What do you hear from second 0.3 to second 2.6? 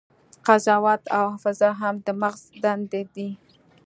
قضاوت او حافظه هم د مغز